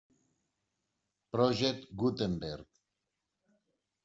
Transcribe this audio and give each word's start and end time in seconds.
Project 1.37 1.93
Gutenberg. 1.93 2.65